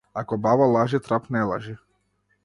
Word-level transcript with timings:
Ако 0.19 0.37
баба 0.45 0.69
лажи, 0.75 0.99
трап 1.07 1.27
не 1.35 1.43
лажи. 1.51 1.75